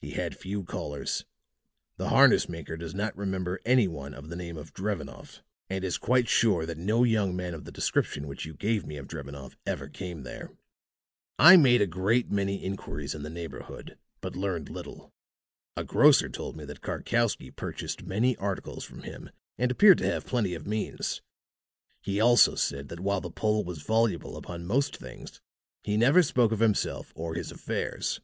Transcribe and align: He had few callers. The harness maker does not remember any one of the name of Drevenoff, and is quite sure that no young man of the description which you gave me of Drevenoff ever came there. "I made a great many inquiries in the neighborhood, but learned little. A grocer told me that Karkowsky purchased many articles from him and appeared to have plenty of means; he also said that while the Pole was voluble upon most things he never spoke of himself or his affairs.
He 0.00 0.12
had 0.12 0.34
few 0.34 0.64
callers. 0.64 1.26
The 1.98 2.08
harness 2.08 2.48
maker 2.48 2.78
does 2.78 2.94
not 2.94 3.14
remember 3.14 3.60
any 3.66 3.86
one 3.86 4.14
of 4.14 4.30
the 4.30 4.34
name 4.34 4.56
of 4.56 4.72
Drevenoff, 4.72 5.42
and 5.68 5.84
is 5.84 5.98
quite 5.98 6.28
sure 6.30 6.64
that 6.64 6.78
no 6.78 7.04
young 7.04 7.36
man 7.36 7.52
of 7.52 7.64
the 7.66 7.70
description 7.72 8.26
which 8.26 8.46
you 8.46 8.54
gave 8.54 8.86
me 8.86 8.96
of 8.96 9.06
Drevenoff 9.06 9.54
ever 9.66 9.90
came 9.90 10.22
there. 10.22 10.50
"I 11.38 11.58
made 11.58 11.82
a 11.82 11.86
great 11.86 12.30
many 12.30 12.64
inquiries 12.64 13.14
in 13.14 13.22
the 13.22 13.28
neighborhood, 13.28 13.98
but 14.22 14.34
learned 14.34 14.70
little. 14.70 15.12
A 15.76 15.84
grocer 15.84 16.30
told 16.30 16.56
me 16.56 16.64
that 16.64 16.80
Karkowsky 16.80 17.50
purchased 17.50 18.02
many 18.02 18.34
articles 18.38 18.82
from 18.82 19.02
him 19.02 19.28
and 19.58 19.70
appeared 19.70 19.98
to 19.98 20.06
have 20.10 20.24
plenty 20.24 20.54
of 20.54 20.66
means; 20.66 21.20
he 22.00 22.18
also 22.18 22.54
said 22.54 22.88
that 22.88 23.00
while 23.00 23.20
the 23.20 23.28
Pole 23.30 23.62
was 23.62 23.82
voluble 23.82 24.38
upon 24.38 24.64
most 24.64 24.96
things 24.96 25.42
he 25.84 25.98
never 25.98 26.22
spoke 26.22 26.50
of 26.50 26.60
himself 26.60 27.12
or 27.14 27.34
his 27.34 27.52
affairs. 27.52 28.20